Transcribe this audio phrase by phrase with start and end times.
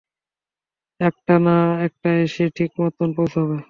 [0.99, 1.55] একটা না
[1.85, 3.55] একটা এসে ঠিকমতন পৌঁছবে।